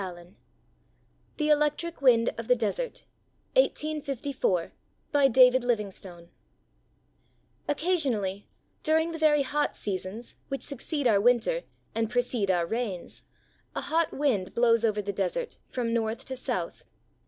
388 0.01 0.35
THE 1.37 1.49
ELECTRIC 1.49 2.01
WIND 2.01 2.29
OF 2.39 2.47
THE 2.47 2.55
DESERT 2.55 3.03
BY 3.53 5.27
DAVID 5.27 5.63
LIVINGSTONE 5.63 6.29
Occasionally, 7.67 8.47
during 8.81 9.11
the 9.11 9.19
very 9.19 9.43
hot 9.43 9.77
seasons 9.77 10.37
which 10.47 10.63
suc 10.63 10.79
ceed 10.79 11.05
our 11.05 11.21
winter 11.21 11.61
and 11.93 12.09
precede 12.09 12.49
our 12.49 12.65
rains, 12.65 13.21
a 13.75 13.81
hot 13.81 14.11
wind 14.11 14.55
blows 14.55 14.83
over 14.83 15.03
the 15.03 15.13
desert 15.13 15.59
from 15.69 15.93
north 15.93 16.25
to 16.25 16.35
south. 16.35 16.83